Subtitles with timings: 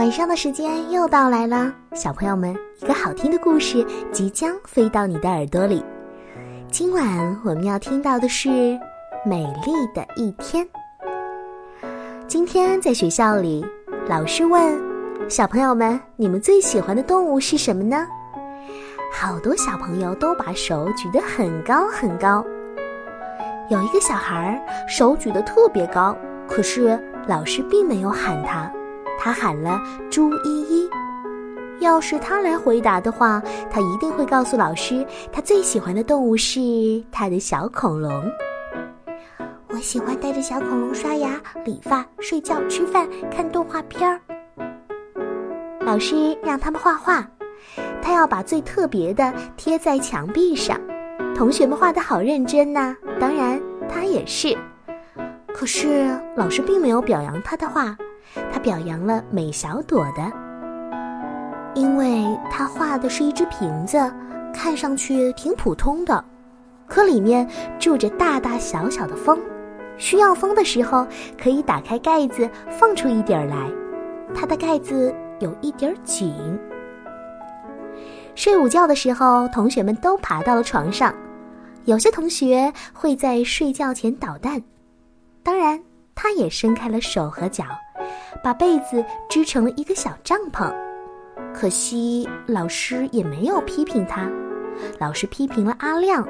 [0.00, 5.84] 晚上的时间又到来了，小朋友们，一个好听的故事即将飞到你的耳朵里。
[6.70, 8.48] 今晚我们要听到的是
[9.26, 10.66] 《美丽的一天》。
[12.26, 13.62] 今天在学校里，
[14.08, 14.74] 老师问
[15.28, 18.08] 小朋友们：“你们最喜欢的动物是什么呢？”
[19.12, 22.42] 好多小朋友都把手举得很高很高。
[23.68, 26.16] 有一个小孩手举得特别高，
[26.48, 28.72] 可是老师并没有喊他。
[29.22, 29.78] 他喊了
[30.10, 30.88] “朱依依”，
[31.78, 36.58] 要是他来回答的话，他一定会告诉老师，他最喜欢的动物是
[37.12, 38.10] 他的小恐龙。
[39.68, 44.18] 我喜欢带着小恐龙刷牙、理发、睡觉、吃饭、看动画片儿。
[45.80, 47.22] 老师让他们画画，
[48.00, 50.80] 他要把最特别的贴在墙壁上。
[51.36, 54.56] 同学们画的好认真呐，当然他也是。
[55.52, 57.94] 可是老师并没有表扬他的画。
[58.52, 60.32] 他表扬了美小朵的，
[61.74, 63.98] 因为他画的是一只瓶子，
[64.52, 66.24] 看上去挺普通的，
[66.86, 69.38] 可里面住着大大小小的风，
[69.96, 71.06] 需要风的时候
[71.40, 73.70] 可以打开盖子放出一点儿来。
[74.34, 76.32] 它的盖子有一点紧。
[78.36, 81.12] 睡午觉的时候，同学们都爬到了床上，
[81.84, 84.62] 有些同学会在睡觉前捣蛋，
[85.42, 85.82] 当然，
[86.14, 87.64] 他也伸开了手和脚。
[88.42, 90.72] 把被子织成了一个小帐篷，
[91.54, 94.28] 可惜老师也没有批评他，
[94.98, 96.26] 老师批评了阿亮。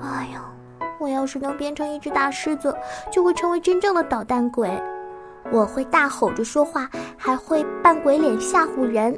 [0.00, 0.44] 哎呀，
[0.98, 2.74] 我要是能变成一只大狮子，
[3.10, 4.70] 就会成为真正的捣蛋鬼。
[5.50, 9.16] 我会大吼着说话，还会扮鬼脸吓唬人。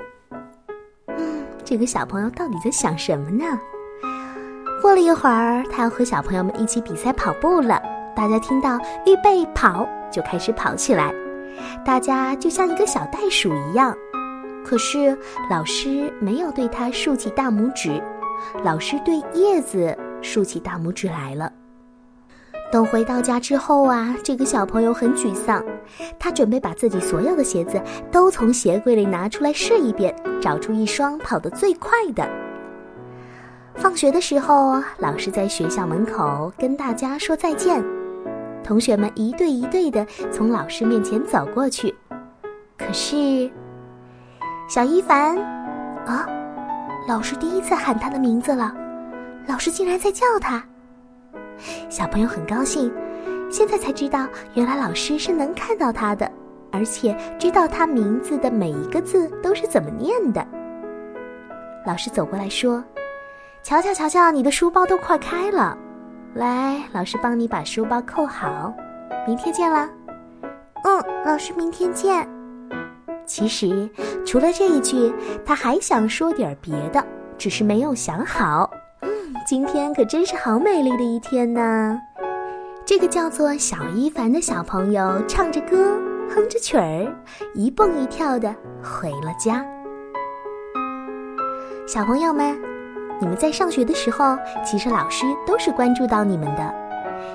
[1.08, 3.44] 嗯，这个小朋友到底在想什么呢？
[4.80, 7.80] 过了一会儿，他要和小朋友们一起比赛跑步了。
[8.14, 11.12] 大家听到“预备跑”，就开始跑起来。
[11.84, 13.96] 大家就像一个小袋鼠一样，
[14.64, 15.16] 可是
[15.50, 18.02] 老师没有对他竖起大拇指，
[18.62, 21.52] 老师对叶子竖起大拇指来了。
[22.72, 25.62] 等回到家之后啊，这个小朋友很沮丧，
[26.18, 27.80] 他准备把自己所有的鞋子
[28.10, 32.28] 都从鞋柜里拿出来试一遍，找出一双跑得最快的。
[33.76, 38.03] 放学的时候，老师在学校门口跟大家说再见。
[38.64, 41.94] 同学们一对一对的从老师面前走过去，
[42.78, 43.50] 可是
[44.66, 45.36] 小一凡
[46.06, 46.26] 啊，
[47.06, 48.74] 老师第一次喊他的名字了，
[49.46, 50.64] 老师竟然在叫他。
[51.90, 52.90] 小朋友很高兴，
[53.50, 56.28] 现在才知道原来老师是能看到他的，
[56.72, 60.44] 而且知道他名字的每一个字都是怎么念的。
[61.86, 62.82] 老师走过来说
[63.62, 65.76] ：“瞧瞧瞧瞧，你的书包都快开了。”
[66.34, 68.74] 来，老师帮你把书包扣好，
[69.24, 69.88] 明天见啦。
[70.82, 72.28] 嗯，老师，明天见。
[73.24, 73.88] 其实
[74.26, 75.14] 除了这一句，
[75.46, 77.04] 他还想说点别的，
[77.38, 78.68] 只是没有想好。
[79.02, 79.08] 嗯，
[79.46, 81.96] 今天可真是好美丽的一天呢。
[82.84, 85.96] 这个叫做小一凡的小朋友唱着歌，
[86.28, 87.06] 哼着曲儿，
[87.54, 88.52] 一蹦一跳的
[88.82, 89.64] 回了家。
[91.86, 92.73] 小朋友们。
[93.20, 96.74] 你们在上学的时候，其实老师都是关注到你们的，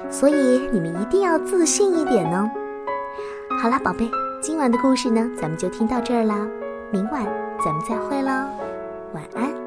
[0.09, 0.33] 所以
[0.71, 2.49] 你们一定要自信一点哦。
[3.61, 4.09] 好啦，宝贝，
[4.41, 6.47] 今晚的故事呢，咱们就听到这儿啦，
[6.91, 7.25] 明晚
[7.63, 8.31] 咱们再会喽，
[9.13, 9.58] 晚安。